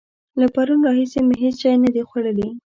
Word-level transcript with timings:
له 0.39 0.47
پرونه 0.53 0.83
راهسې 0.87 1.19
مې 1.27 1.35
هېڅ 1.43 1.55
شی 1.61 1.73
نه 1.83 1.89
دي 1.95 2.01
خوړلي. 2.09 2.47